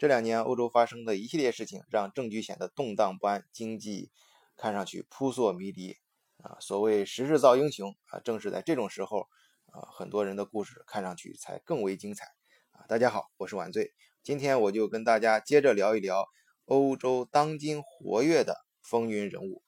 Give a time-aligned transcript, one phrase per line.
[0.00, 4.10] 这两年欧洲发生的一系列事情，让政局显得动荡不安，经济
[4.56, 5.98] 看上去扑朔迷离。
[6.38, 9.28] 啊，所谓时势造英雄啊，正是在这种时候
[9.66, 12.24] 啊，很多人的故事看上去才更为精彩。
[12.70, 13.92] 啊，大家好，我是晚醉，
[14.22, 16.24] 今天我就跟大家接着聊一聊
[16.64, 19.62] 欧洲当今活跃的风云人物。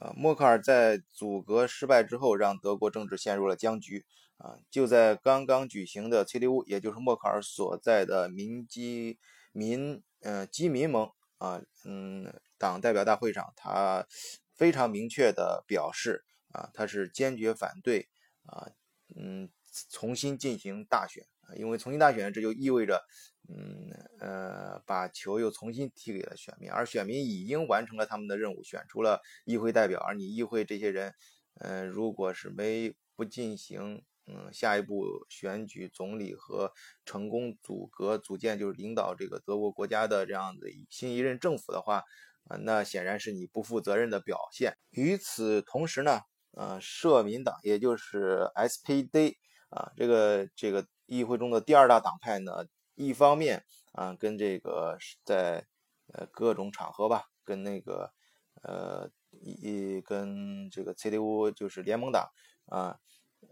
[0.00, 4.06] 啊，默克尔在阻隔失败之后，让德国政治陷入了僵局。
[4.38, 9.18] 啊，就在刚刚举行的 CDU，也就是默克尔所在的民基
[9.52, 14.06] 民呃基民盟啊，嗯，党代表大会上，他
[14.54, 18.08] 非常明确的表示啊，他是坚决反对
[18.44, 18.70] 啊，
[19.16, 19.48] 嗯，
[19.90, 23.04] 重新进行大选啊，因为重新大选，这就意味着。
[23.46, 23.90] 嗯
[24.20, 30.00] 呃，把球又重新踢给了选民，而选民已经完成了他们的任务，选出了议会代表。
[30.00, 31.12] 而你议会这些人，
[31.60, 36.72] 嗯，如果是没不进行嗯下一步选举总理和
[37.04, 42.02] 成功组阁组建，就是领导这个德国国家的这样的新一任政府的话，
[42.48, 44.76] 啊，那显然是你不负责任的表现。
[44.90, 46.20] 与此同时呢，
[46.52, 49.36] 呃，社民党也就是 SPD
[49.70, 52.66] 啊，这个这个议会中的第二大党派呢。
[52.96, 55.66] 一方面啊，跟这个在
[56.12, 58.12] 呃各种场合吧，跟那个
[58.62, 62.28] 呃一跟这个 CDU 就是联盟党
[62.66, 62.96] 啊，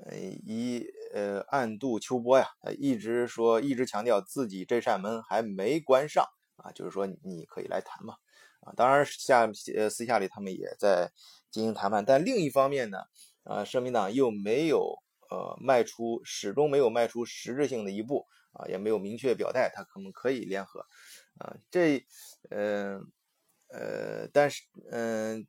[0.04, 2.46] 呃一呃暗度秋波呀，
[2.78, 6.24] 一直说一直强调自己这扇门还没关上
[6.56, 8.14] 啊，就是说你可以来谈嘛
[8.60, 11.10] 啊，当然下呃私下里他们也在
[11.50, 12.98] 进行谈判，但另一方面呢，
[13.44, 14.96] 啊社民党又没有
[15.30, 18.26] 呃迈出始终没有迈出实质性的一步。
[18.54, 20.80] 啊，也没有明确表态，他可能可以联合，
[21.38, 22.04] 啊，这，
[22.50, 23.00] 嗯，
[23.68, 25.46] 呃，但是，嗯，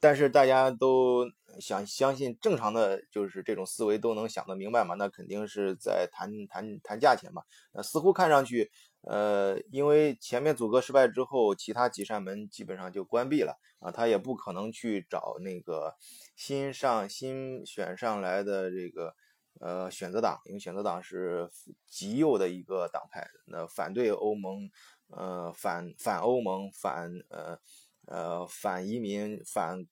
[0.00, 1.26] 但是大家都
[1.60, 4.94] 想相信正常的，就是这种思维都能想得明白嘛？
[4.94, 7.42] 那肯定是在谈谈谈价钱嘛？
[7.72, 8.70] 那似乎看上去，
[9.02, 15.94] 呃，因为前面阻隔失败之后，其他几扇门基本上就关闭了啊，他也不可能去找那个
[16.34, 19.14] 新上新选上来的这个。
[19.60, 21.50] 呃，选择党，因为选择党是
[21.86, 24.70] 极右的一个党派，那反对欧盟，
[25.08, 27.58] 呃，反反欧盟，反呃
[28.06, 29.84] 呃反移民，反，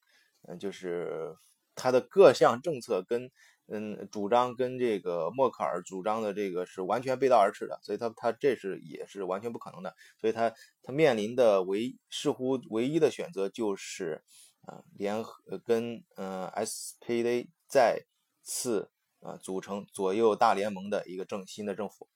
[0.49, 1.35] 嗯，就是
[1.75, 3.29] 他的各项政策跟
[3.67, 14.23] 嗯主张跟这个默克尔主张的这个是完全背道而驰的，所以他他这是也是完全不可能的，所以他他面临的唯似乎唯一的选择就是
[14.65, 18.05] 啊联合跟嗯 SPD 再
[18.41, 18.89] 次。
[19.21, 22.07] 啊，组成左右大联盟的一个政新的政府。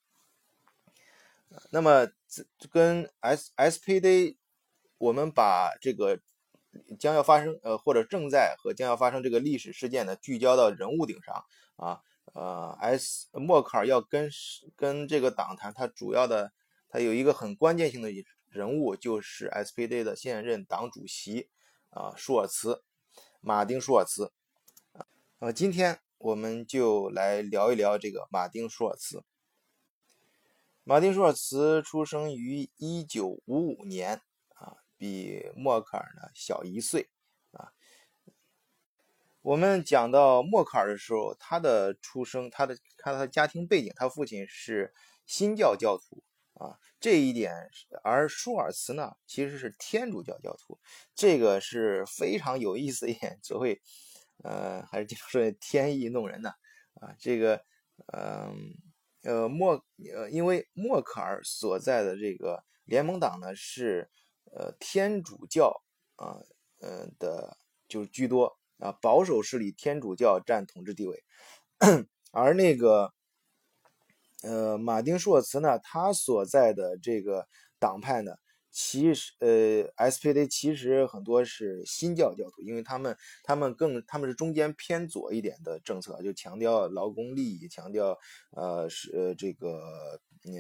[1.70, 2.08] 那么，
[2.72, 4.38] 跟 S SPD，
[4.98, 6.22] 我们把这个
[7.00, 11.44] 将要发生呃或者正在和将要发生这个历史事件呢聚焦到人物顶上
[11.76, 12.02] 啊，
[12.34, 14.30] 呃，S 默克尔要跟
[14.76, 16.52] 跟这个党谈，他主要的
[16.90, 18.10] 他有一个很关键性的
[18.50, 21.50] 人物就是 SPD 的现任党主席
[21.90, 22.84] 啊，舒尔茨，
[23.42, 24.32] 马丁舒尔茨。
[25.40, 26.00] 呃，今天。
[26.20, 29.26] 我们就来聊一聊这个马丁·舒尔茨。
[30.86, 34.22] 马丁·舒尔茨出生于一九五五年，
[35.04, 37.10] 比默克尔呢小一岁，
[37.52, 37.74] 啊。
[39.42, 44.94] 我们讲到默克尔的时候，他的出生，他的看他的家庭背景，他父亲是
[45.26, 47.54] 新教教徒，啊，这一点，
[48.02, 50.80] 而舒尔茨呢其实是天主教教徒，
[51.14, 53.82] 这个是非常有意思一点，所谓。
[54.44, 56.50] 呃，还是经常说天意弄人呢，
[56.96, 57.64] 啊，这个，
[58.14, 58.74] 嗯，
[59.22, 64.10] 呃，默，呃，因为默克尔所在的这个联盟党呢是，
[64.56, 65.82] 呃，天主教
[66.16, 66.38] 啊，
[66.82, 71.24] 嗯的，就是居多啊，保守势力天主教占统治地位，
[72.32, 73.12] 而那个，
[74.44, 77.48] 呃，马丁舒尔茨呢，他所在的这个
[77.80, 78.34] 党派呢。
[78.76, 88.18] 其实，呃，SPD 其实很多是新教教徒，因为他们他们更他们是中间偏左一点的政策，就强调劳工利益，强调
[88.50, 89.78] 呃是这个
[90.46, 90.52] 呃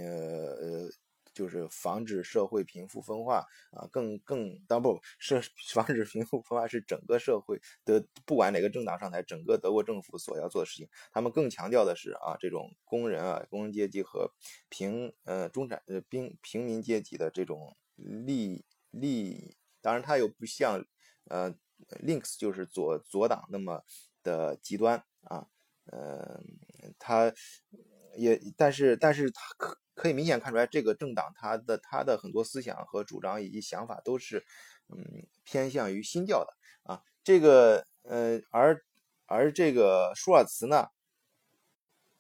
[0.62, 0.90] 呃
[1.33, 5.41] 就是防止社会贫富分化啊，更更当不是
[5.74, 14.31] 防止贫富分化是整个社会的不管哪个政党上台，整个德国政府所要做的事情，他们更强调的是啊这种工人啊工人阶级和
[14.69, 17.75] 平呃中产呃平平民阶级的这种。
[17.95, 20.83] 利利，当然它又不像
[21.25, 21.53] 呃
[22.03, 23.83] ，Links 就是左左党那么
[24.24, 25.45] 的极端啊，
[25.91, 26.41] 呃，
[26.97, 27.31] 它
[28.18, 34.44] 也但是但是它可可以明显看出来，这个政党它的它的很多思想和主张以及想法都是
[34.90, 36.54] 嗯偏向于新教的
[36.84, 38.81] 啊，这个呃而
[39.25, 40.88] 而这个舒尔茨呢。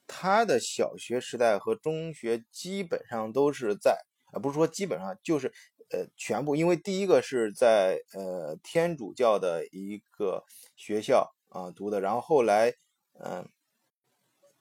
[0.05, 3.97] 他的小学时代和中学基本上都是在
[4.33, 5.47] 啊，不是说基本上，就是
[5.89, 10.43] 呃全部，因为第一个是在呃天主教的一个
[10.75, 12.73] 学校啊读的，然后后来
[13.23, 13.49] 嗯，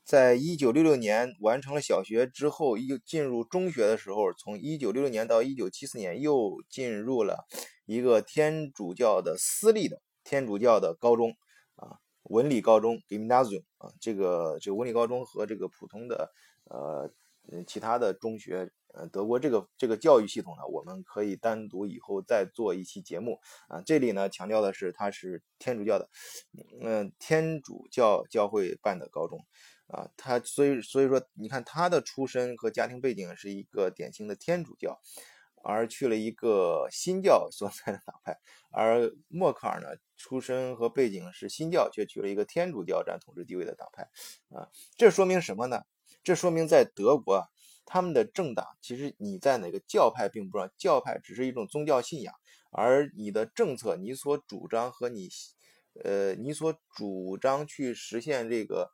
[0.05, 7.47] 在一九六六年完成了小学之后，又进入中学的时候，从一九六六年到一九七四年又进入了
[7.87, 11.31] 一个天主教的私立的天主教的高中
[11.77, 11.99] 啊。
[12.25, 16.31] 文理高中 Gymnasium 啊，这个这个文理高中和这个普通的
[16.71, 17.11] 呃
[17.67, 23.83] 其他的中学，呃，德国这个这个教育系统呢，我们可以单独以后再做一期节目啊。
[23.85, 26.09] 这里呢强调的是，它是天主教的，
[26.81, 29.41] 嗯，天主教教会办的高中
[29.93, 35.01] 啊，他所以所以说，你看他的出身和家庭背景是一个典型的天主教。
[35.65, 38.37] 而去了一个新教所在的党派，
[38.73, 44.03] 而默克尔呢，出身和背景是新教，却去了一个天主教占统治地位的党派，
[44.49, 44.67] 啊，
[44.97, 45.83] 这说明什么呢？
[46.25, 47.47] 这说明在德国啊，
[47.87, 52.35] 他们的政党其实你在哪个教派并不重要，教派只是一种宗教信仰，
[52.73, 55.29] 而你的政策，你所主张和你，
[56.03, 58.91] 呃，你所主张去实现这个。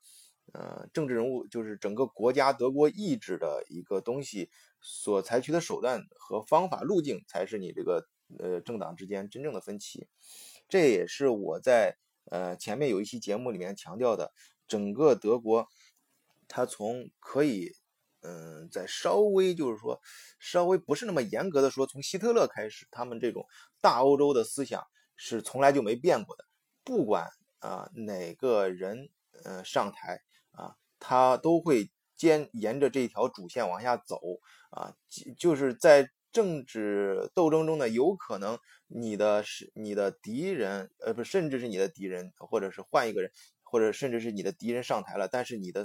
[0.54, 4.50] 呃，政治人物就是整个国家德国意志的一个东西，
[4.80, 8.08] 所采取的手段和方法路径，才是你这个
[8.38, 10.08] 呃政党之间真正的分歧。
[10.66, 11.98] 这也是我在
[12.30, 14.32] 呃前面有一期节目里面强调的，
[14.66, 15.68] 整个德国，
[16.48, 17.72] 它从可以
[18.22, 20.00] 嗯在稍微就是说
[20.38, 23.46] 稍微不是那么严格的说，从希特勒开始，他们这种
[23.82, 24.82] 大欧洲的思想
[25.14, 26.46] 是从来就没变过的，
[26.84, 27.28] 不管
[27.58, 29.10] 啊哪个人
[29.44, 30.22] 呃上台。
[30.98, 31.90] 啊，他都会
[32.20, 34.20] 沿沿着这条主线往下走
[34.70, 34.94] 啊，
[35.38, 43.30] 就是在政治斗争中呢，有可能你的是你的敌人，呃，不，甚至是你的敌人，或者是换一个人，
[43.62, 45.84] 或者甚至是你的敌人上台了，但是你的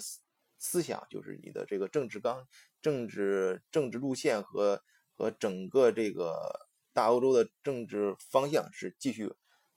[0.57, 2.45] 思想，就是你的这个政治纲、
[2.81, 4.81] 政治政治路线和
[5.15, 9.33] 和整个这个大欧洲的政治方向是继续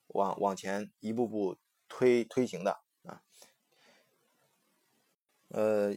[0.08, 2.85] 往往前一步步推推行的。
[5.48, 5.94] 呃，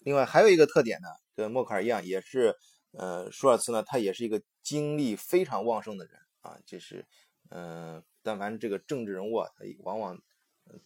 [0.00, 2.56] 另外还有一个特点呢，跟默克尔一样，也是
[2.92, 6.58] 呃，舒尔茨呢，他也是一个精力非常旺盛的人啊。
[6.66, 7.06] 就是，
[7.50, 9.48] 嗯，但凡这个政治人物啊，
[9.80, 10.20] 往往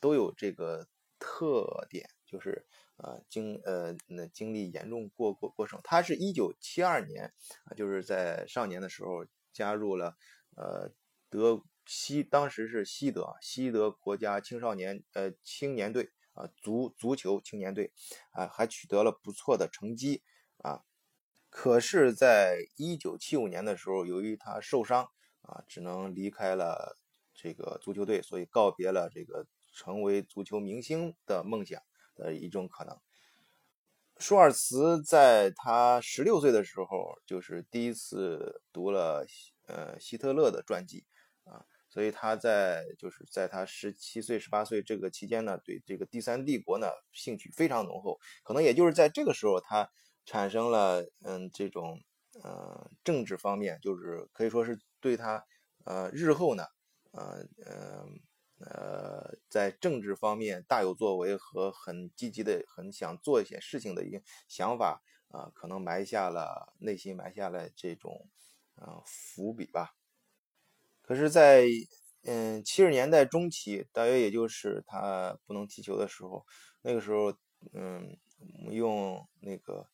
[0.00, 0.86] 都有这个
[1.18, 2.66] 特点，就是
[2.96, 5.80] 呃精呃那精力严重过过过剩。
[5.82, 7.32] 他是一九七二年
[7.64, 10.14] 啊，就是在少年的时候加入了
[10.56, 10.90] 呃
[11.30, 16.10] 德西，当时是西德西德国家青少年呃青年队。
[16.34, 17.92] 啊，足足球青年队
[18.32, 20.22] 啊，还取得了不错的成绩
[20.58, 20.82] 啊。
[21.48, 25.10] 可是，在一九七五年的时候，由于他受伤
[25.42, 26.98] 啊，只能离开了
[27.32, 31.80] 这个足球队，所以告别了这个成为足球明星的梦想
[32.16, 32.98] 的一种可能。
[34.18, 39.26] 舒尔茨在他十六岁的时候，就是第一次读了
[39.66, 41.04] 呃希特勒的传记。
[41.94, 48.18] 所以他在就是在他十七岁、十八岁这个期间呢，对这个第三帝国呢兴趣非常浓厚。
[48.42, 49.88] 可能也就是在这个时候，他
[50.24, 52.02] 产生了嗯这种
[52.42, 55.46] 呃政治方面，就是可以说是对他
[55.84, 56.64] 呃日后呢
[57.12, 58.04] 呃呃
[58.58, 68.28] 呃在政治方面大有作为和很积极的、很想做一些事情的一个想法啊，可能埋下了内心埋下了这种
[68.74, 69.94] 呃伏笔吧。
[71.06, 71.66] 可是，在
[72.22, 76.46] 嗯七十年代中期，大约也就是他不能踢球的时候，
[76.80, 77.30] 那个时候，
[77.74, 78.16] 嗯，
[78.70, 79.86] 用那个，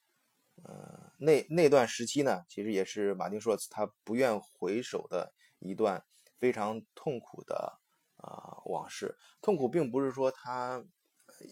[0.62, 6.04] 呃，那那段时期呢，其实也是马丁·舒尔茨他不愿回首的一段
[6.38, 7.80] 非常痛苦的
[8.18, 9.16] 啊往事。
[9.42, 10.84] 痛苦并不是说他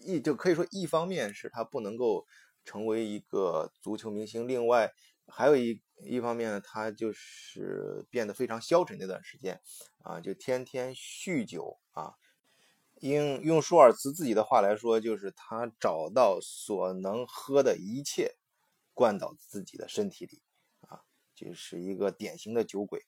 [0.05, 2.25] 一就可以说一方面是他不能够
[2.63, 4.93] 成为一个足球明星，另外。
[5.31, 9.59] 还有一一方面呢，他就是变得非常消沉那段时间，
[10.03, 12.13] 啊，就天天酗酒啊。
[13.01, 18.35] 用用舒尔茨自己的话来说，就是他找到所能喝的一切，
[18.93, 20.41] 灌到自己的身体里，
[20.81, 20.99] 啊，
[21.33, 23.05] 就是一个典型的酒鬼。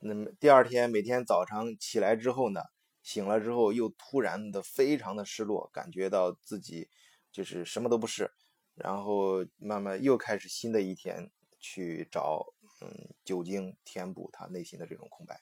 [0.00, 2.60] 那么第二天每天早上起来之后呢，
[3.02, 6.90] 醒了之后又突然的非常的失落，感觉到自己
[7.32, 8.30] 就是什么都不是。
[8.74, 11.30] 然后慢慢又开始新的一天，
[11.66, 12.44] 去找
[12.82, 15.40] 嗯酒精填补他内心的这种空白，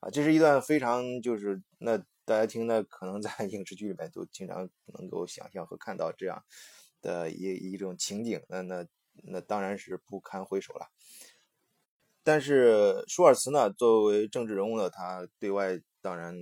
[0.00, 4.68] 啊，这是一段非常就是那大家听的可能在 影视剧里面都经常
[4.98, 6.44] 能够想象和看到这样
[7.00, 8.86] 的一一种情景，那那
[9.22, 10.86] 那当然是不堪回首了。
[12.22, 16.34] 但是舒尔茨呢，作为政治人物呢，他对外当然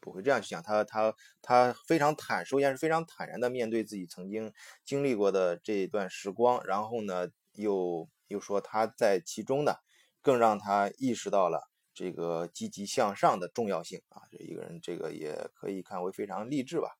[0.00, 4.50] 不会这样去想，他他他非常坦，首先是非常坦然的面对自己曾经
[4.86, 9.74] 经历过的这一段时光，然后呢，又又说他在其中呢，
[10.22, 16.90] 更让他意识到了这个积极向上的重要性啊，这一个人这个也可以看为非常励志吧。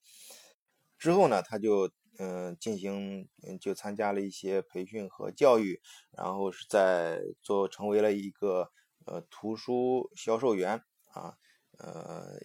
[0.99, 3.29] 之后呢，他就嗯进行
[3.61, 8.71] 就参加了一些培训和教育，然后是在做成为了一个
[9.07, 11.37] 呃图书销售员啊。
[11.77, 12.39] 呃，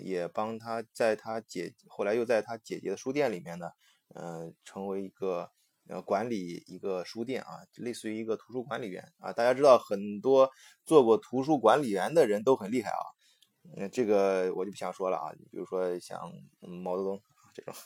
[0.00, 3.70] 也帮他在他姐后来又在他姐姐的书店里面呢，
[4.14, 5.50] 呃，成为一个
[5.88, 9.32] 呃管理一个书店啊，类似于一个图书管理员啊。
[9.32, 10.50] 大家知道很多
[10.84, 13.02] 做过图书管理员的人都很厉害啊，
[13.76, 15.32] 嗯，这个我就不想说了啊。
[15.50, 16.20] 比如说像
[16.60, 17.20] 毛泽东
[17.54, 17.74] 这种。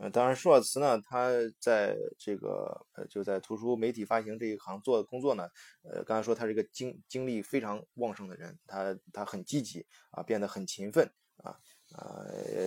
[0.00, 5.46] 呃，当然，舒尔茨呢，他在这个呃，就在图书媒体发行这一行做的工作呢，
[5.82, 11.06] 呃，刚才说他是一个精精力非常旺盛的人，他他很积极啊，变得很勤奋
[11.44, 11.52] 啊
[11.94, 12.24] 啊，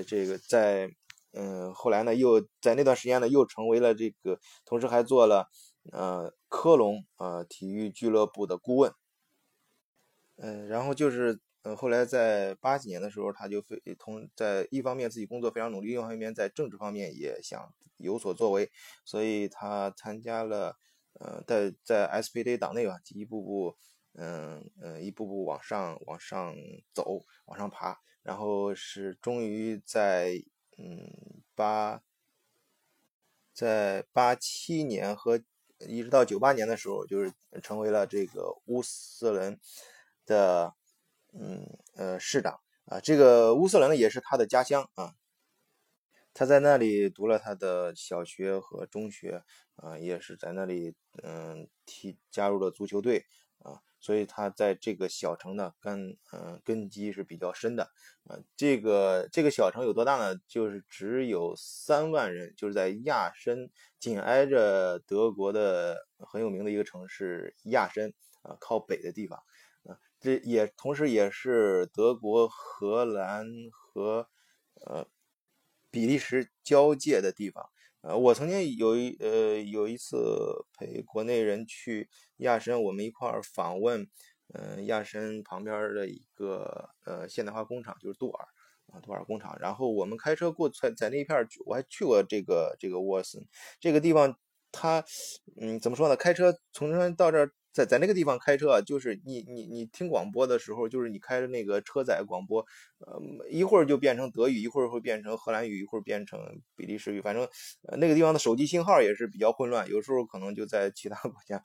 [0.08, 0.88] 这个在
[1.36, 5.50] 嗯后来呢，又在那段时间呢，又成为了这个，同时还做了
[5.92, 8.94] 呃科隆呃体育俱乐部的顾问，
[10.38, 11.40] 嗯，然后就是。
[11.68, 18.70] 嗯，后来在八几年的时候，他就非同在一方面自己工作非常努力，另一方面在政治方面也想有所作为，
[19.04, 20.78] 所以他参加了，
[21.20, 23.76] 呃，在在 SPD 党内吧，一步步，
[24.14, 26.54] 嗯嗯，一步步往上往上
[26.94, 30.36] 走，往上爬，然后是终于在
[30.78, 32.02] 嗯八，
[33.54, 35.42] 在八七年和
[35.80, 39.60] 一直到九八年的时候，就是成为了这个乌斯伦
[40.26, 40.74] 的。
[41.38, 41.68] 嗯
[41.98, 45.16] 呃，市长啊，这个乌斯伦也是他的家乡啊，
[46.34, 49.44] 他在那里读了他的小学和中学
[49.76, 53.26] 啊，也是在那里嗯踢加入了足球队，
[54.06, 57.86] 所以他在这个小城呢根嗯根基是比较深的
[58.26, 58.38] 啊。
[58.56, 60.40] 这个这个小城有多大呢？
[60.48, 69.40] 就是只有三万人，就是在亚申紧挨着德国的很有名的一个城市亚申啊，靠北的地方。
[69.86, 74.30] 啊这也同时也是德国、荷兰和
[74.86, 75.08] 呃
[75.90, 77.72] 比利时交界的地方。
[78.08, 82.08] 呃，我曾经有一呃有一次陪国内人去
[82.38, 84.08] 亚申，我们一块儿访问，
[84.54, 88.48] 嗯，亚申旁边的一个呃现代化工厂，就是杜尔
[88.94, 89.58] 啊，杜尔工厂。
[89.60, 93.44] 然后我们开车过在在那一片儿我还去过这个这个沃森
[93.80, 94.38] 这个地方，
[94.72, 95.04] 它
[95.60, 96.16] 嗯怎么说呢？
[96.16, 97.52] 开车从这到这儿。
[97.76, 102.66] 在在那个地方开车啊，就是你你你听广播的时候，就是你开着那个车载广播，
[103.00, 106.40] 呃，一会儿就变成德语，一会儿会变成荷兰语，一会儿变成
[106.78, 107.44] 比利时语，反正
[107.84, 111.62] 呃那个地方的手机信号也是比较混乱，有时候可能就在其他 国家，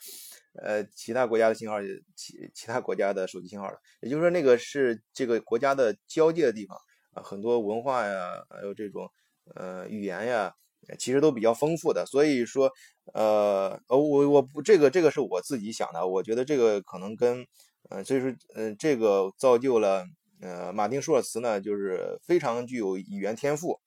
[0.61, 1.77] 呃其他国家的信号
[2.17, 6.77] 其其他国家的手机信号了，也就是说那个是这个国家的交界的地方
[7.13, 9.09] 啊，很多文化呀，还有这种
[9.55, 10.57] 呃语言呀。
[10.99, 12.71] 其实都比较丰富的，所以说，
[13.15, 17.47] 呃，呃，我我不这个这个是我自己想的，我觉得这个可能跟，
[17.89, 20.05] 呃，所以说，嗯，这个造就了，
[20.41, 23.81] 呃，马丁舒尔茨呢，就是非常具有语言天赋，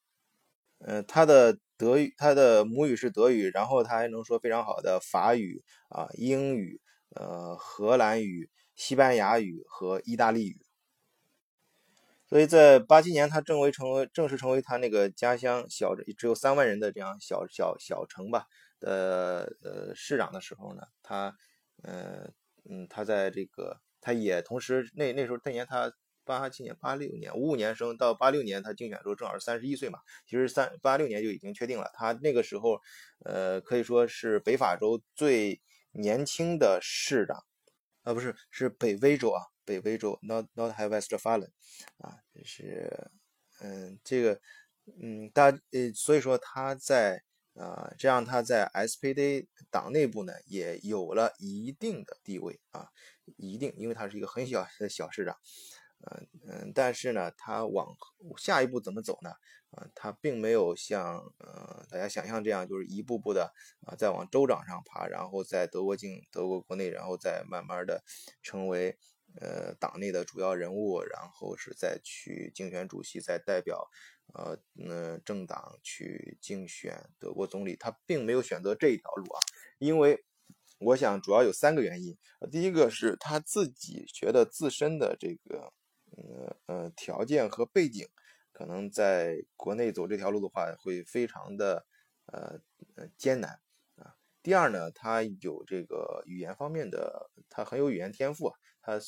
[0.80, 6.80] 呃，他的德语，他的母语是德语，然后他还能说非常好的法语啊、英语、
[7.16, 10.63] 呃、荷兰语、西班牙语和意大利语。
[12.34, 18.48] 所以在八七年，他正为成为正式成为他那个家乡小只有三万人的这样小小小城吧
[18.80, 21.32] 的呃市长的时候呢，他
[21.84, 22.28] 呃
[22.68, 25.94] 嗯他在这个他也同时那那时候那年他
[26.26, 32.80] 八七年八六年五五年生到八六年他竞选的时候正好是三十一岁嘛，其实三八六年就已经确定了，他那个时候
[33.26, 35.62] 呃可以说是北法州最
[35.92, 37.44] 年轻的市长
[38.02, 39.53] 啊不是是北威州啊。
[39.66, 41.50] 北威州，Not Not High Westphalen，
[41.98, 43.12] 啊，就是，
[43.62, 44.40] 嗯，这个，
[45.02, 47.24] 嗯，大，呃，所以说他在，
[47.56, 52.90] 啊，这样他在 SPD 党内部呢也有了一定的地位啊，
[53.38, 55.38] 一定，因为他是一个很小的小市长，
[56.02, 57.96] 嗯嗯，但是呢，他往
[58.38, 59.32] 下一步怎么走呢？
[59.72, 63.52] 啊，他并没有像，呃，大家想象这样，就是一步步的
[63.88, 68.04] 啊，再往州长上爬，然后在德国境，德国国内，然后再慢慢的
[68.42, 68.98] 成为。
[69.42, 73.90] 呃，党内的主要人物，然后是再去竞选主席，再代表
[74.34, 77.76] 呃嗯政党去竞选德国总理。
[77.76, 79.40] 他并没有选择这一条路啊，
[79.80, 80.24] 因为
[80.80, 82.18] 我想主要有三个原因。
[82.52, 85.74] 第一个是他自己觉得自身的这个
[86.12, 88.08] 呃呃条件和背景，
[88.52, 91.86] 可能在国内走这条路的话会非常的
[92.26, 92.60] 呃
[92.96, 93.60] 呃艰难
[93.96, 99.00] 啊，第二呢，他有这个语言方面的，他很有语言天赋，他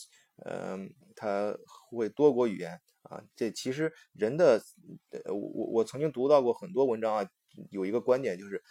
[0.43, 1.55] 嗯，他
[1.91, 3.21] 会多国语言啊。
[3.35, 4.59] 这其实人的，
[5.25, 7.29] 我我我曾经读到过很多文章啊，
[7.69, 8.63] 有一个观点就是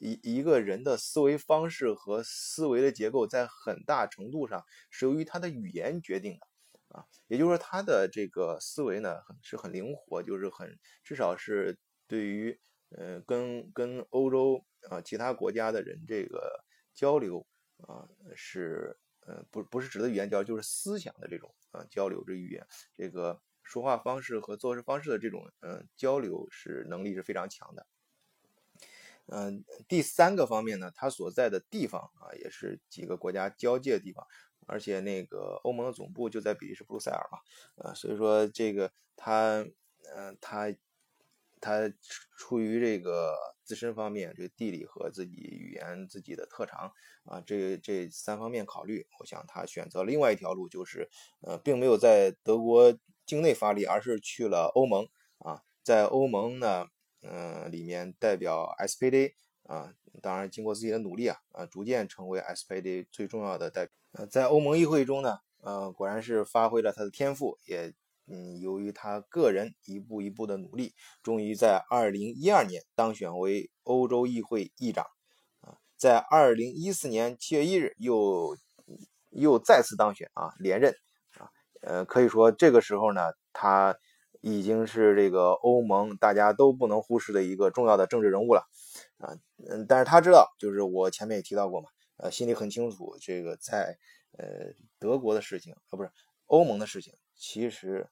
[0.00, 6.46] 一一个人的思维方式和思维的结构，在很大程度上是由于他的语言决定的。
[6.88, 17.46] 啊，也就是说，他的这个思维呢，很是很灵活，就是很至少是对于，呃，跟跟欧洲啊其他国家的人这个交流
[17.78, 18.94] 啊，是
[19.26, 27.86] 呃不不是指的语言交流，就是思想的这种啊交流，这语言这个说话方式和做事方式的这种嗯交流是能力是非常强的。
[29.26, 34.26] 嗯，第三个方面呢，他所在的地方啊，也是几个国家交界的地方。
[34.68, 37.38] 而且那个欧盟的总部就在比利时布鲁塞尔嘛，
[37.74, 39.66] 呃，所以说这个他，
[40.14, 40.72] 呃，他，
[41.62, 41.90] 他
[42.36, 46.92] 出于这个自身方面，这个地理和自己语言自己的特长
[47.24, 51.08] 啊，这这三方面考虑，我想他选择另外一条路，就是
[51.40, 52.92] 呃，并没有在德国
[53.24, 55.06] 境内发力，而是去了欧盟
[55.38, 56.88] 啊，在欧盟呢，
[57.22, 63.94] 嗯，里面代表 SPD 啊，当然经过自己的努力啊，啊，逐渐成为 SPD 最重要的代表。
[64.14, 67.94] 呃，在欧盟议会中呢，呃，果然是发挥了他的天赋，也
[68.26, 75.04] 嗯，由于他个人一步一步的努力，终于在二零一二年当选为欧洲议会议长，
[75.60, 78.56] 啊，在二零一四年七月一日又
[79.30, 80.94] 又再次当选啊，连任
[81.38, 81.50] 啊，
[81.82, 83.98] 呃，可以说这个时候呢，他
[84.40, 88.66] 已经是这个欧盟大家都不能忽视的一个重要的政治人物了，
[89.18, 89.34] 啊，
[89.68, 91.88] 嗯，但是他知道，就是我前面也提到过嘛。
[92.18, 93.98] 呃，心里很清楚，这个在
[94.38, 96.10] 呃德国的事情啊，不是
[96.46, 98.08] 欧盟的事情，其实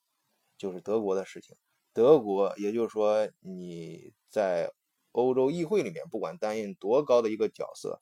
[0.59, 1.57] 就是德国的事情。
[1.93, 4.73] 德国，也就是说你在
[5.13, 8.01] 欧洲议会里面，不管担任多高的一个角色，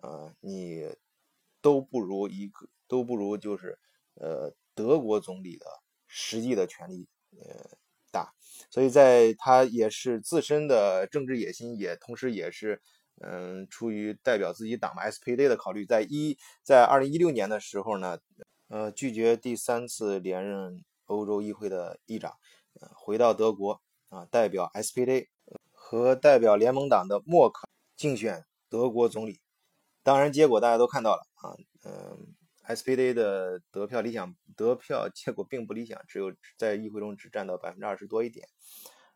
[0.00, 0.94] 啊，你
[1.60, 3.76] 都不如一个，都不如就是
[4.14, 5.66] 呃德国总理的
[6.06, 7.76] 实际的权力呃
[8.12, 8.32] 大。
[8.70, 12.80] 所以在他也是自身的政治野心，也同时也是。
[13.20, 18.16] 嗯，出于代表自己党嘛，SPD 的考虑，在一在二零一六年的时候呢，
[18.68, 22.32] 呃，拒绝第三次连任欧洲议会的议长，
[22.80, 25.28] 呃，回到德国啊，代表 SPD
[25.72, 29.40] 和代表联盟党的默克竞选德国总理。
[30.02, 32.34] 当然，结果大家都看到了啊，嗯
[32.66, 38.46] ，SPD 的得票理想得票结果并不理想，只有在议会中只占到百分之二十多一点，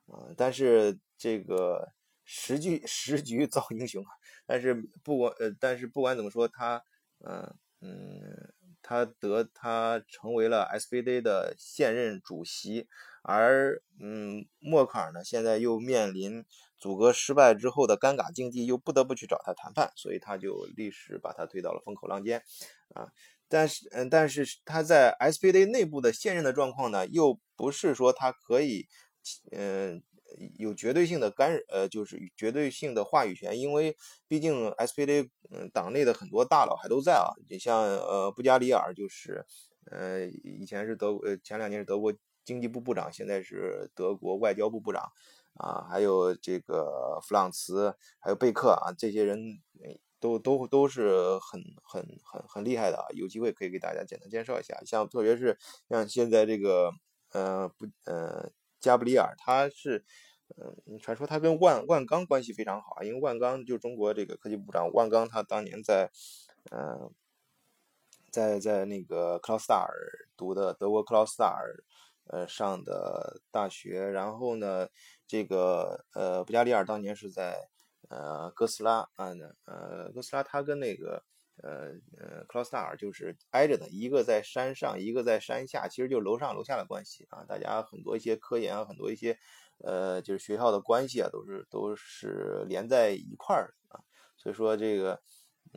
[0.06, 1.92] 啊，但是这个。
[2.24, 4.10] 时局时局造英雄啊，
[4.46, 4.72] 但是
[5.02, 6.80] 不管呃，但是不管怎么说，他
[7.18, 12.88] 嗯嗯，他得他成为了 SPD 的现任主席，
[13.22, 16.44] 而嗯默克尔呢，现在又面临
[16.78, 22.42] 阻隔失败之后的尴尬境地，又不得不去找他谈判，所以他就立时把他推到了风口浪尖
[22.94, 23.08] 啊。
[23.48, 28.86] 但是嗯，但是他在 SPD 内部的现任的状况呢，又不是说他可以
[29.52, 30.02] 嗯。
[30.58, 33.96] 有绝对性的干呃，就是绝对性的话语权，因为
[34.28, 39.44] 毕竟 SPD 嗯党内的很多大佬还都在啊，你像呃布加里尔就是
[39.90, 42.12] 呃以前是德呃前两年是德国
[42.44, 45.10] 经济部部长，现在是德国外交部部长。
[45.54, 49.38] 啊，还有这个弗朗茨，还有贝克啊，这些人
[50.18, 55.58] 都都都是很很很很厉害的啊，有机会可以给大家简单介绍一下，像特别是
[55.90, 56.90] 像现在这个
[57.32, 58.50] 呃不呃。
[58.82, 60.04] 加布里尔，他是，
[60.58, 66.10] 嗯，传说他跟万万钢关系非常好啊，因为万钢就中国这个科技部长万钢，他当年在，
[66.70, 67.10] 嗯，
[68.30, 71.84] 在在那个克劳斯达尔读的德国克劳斯达尔，
[72.26, 74.88] 呃上的大学，然后呢，
[75.26, 77.70] 这个呃布加里尔当年是在
[78.10, 79.32] 呃哥斯拉啊，
[79.64, 81.24] 呃哥斯拉他跟那个。
[81.56, 87.44] 呃呃，克劳斯达尔就是挨着的，一个在山上，一个在山下，其实就楼上楼下的关系啊。
[87.44, 89.38] 大家很多一些科研啊，很多一些
[89.84, 94.00] 呃，就是学校的关系啊，都是都是连在一块儿啊。
[94.36, 95.20] 所以说这个，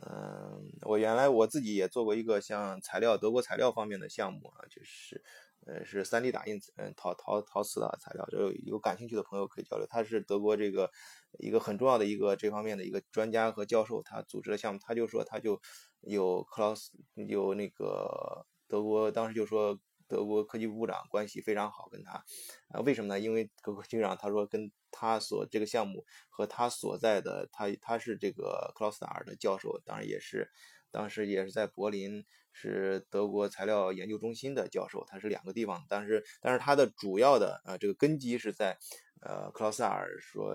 [0.02, 5.22] 嗯，我原来我自己也做过一个像材料德国材料方面的项目啊，就是
[5.66, 9.86] 呃是 3D 打印嗯陶陶陶瓷的材料，就有感兴趣的朋友可以交流。
[9.86, 10.90] 他是德国这个。
[11.38, 15.60] 一个很重要的一个这方面的一个专家和教授，他组织的项目，他就说他就
[16.00, 16.92] 有克劳斯
[17.28, 22.24] 有那个德国当时就说德国科技部部长关系非常好，跟他
[22.68, 23.20] 啊为什么呢？
[23.20, 30.50] 因为德国局长他说跟他所这个项目和他所在的他他是这个克劳斯达尔的教授，当然也是
[30.96, 38.78] 当时也是在柏林是德国材料研究中心的教授，他是两个地方，但是但是他的主要的呃这个根基是在。
[39.22, 40.52] 呃，克劳斯尔说，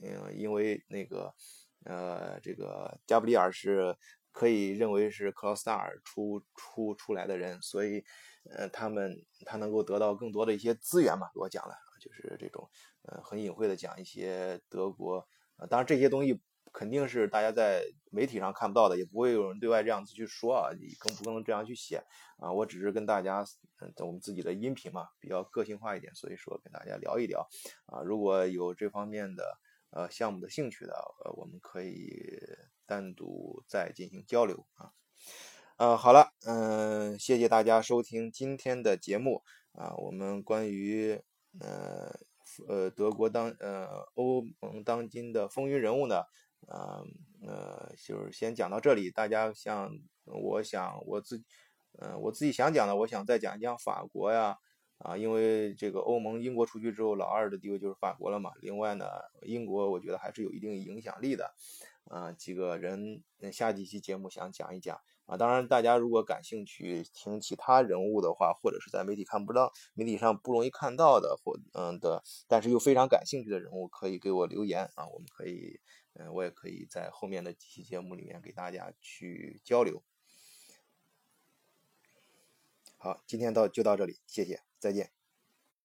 [0.00, 1.34] 嗯，因为那个，
[1.84, 3.94] 呃，这个加布里尔是
[4.30, 8.04] 可以认为是克劳斯纳尔出出出来的人，所以
[8.56, 12.70] 呃，他们他能够得到更多的一些资源嘛，给我讲了，就是这种
[13.02, 15.28] 呃很隐晦的讲一些德国，
[15.68, 16.40] 当然这些东西。
[16.74, 22.02] 肯定是大家在媒体上看不到的，也不会有人对外这样子去说啊，你更不可能这样去写
[22.38, 22.50] 啊。
[22.50, 23.44] 我只是跟大家，
[23.80, 27.48] 嗯，我们自己的音频嘛，比较个性化一点，所以说跟大家聊一聊
[27.86, 28.02] 啊。
[28.02, 29.56] 如果有这方面的
[29.90, 30.92] 呃项目的兴趣的，
[31.24, 32.42] 呃，我们可以
[32.86, 34.90] 单独再进行交流啊。
[35.76, 39.94] 呃，好了，嗯，谢谢大家收听今天的节目啊。
[39.96, 41.22] 我们关于
[41.60, 42.18] 呃
[42.66, 46.24] 呃德国当呃欧盟当今的风云人物呢。
[46.66, 47.04] 呃
[47.46, 49.10] 呃，就是先讲到这里。
[49.10, 49.90] 大家像，
[50.24, 51.42] 我想我自，
[51.98, 54.58] 嗯，我自己想讲的，我想再讲一讲法国呀，
[54.98, 58.50] 啊，因为这个欧盟英国出去之后，老二的地位就是法国了嘛。
[58.60, 59.06] 另外呢，
[59.42, 61.54] 英国我觉得还是有一定影响力的，
[62.04, 63.22] 啊，几个人，
[63.52, 65.00] 下几期节目想讲一讲。
[65.26, 75.80] 啊，当然，大家如果感兴趣听其他人物的话，或者是在媒体看不到、媒体上不容易看到的，或嗯的，但是又非常感兴趣的人物，可以给我留言啊，我们可以，
[76.14, 80.02] 嗯，我也可以在后面的几期节目里面给大家去交流。
[82.96, 85.10] 好，今天到就到这里，谢谢，再见。